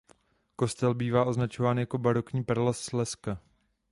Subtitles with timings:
[0.55, 3.39] Kostel bývá označován jako „barokní perla Slezska“.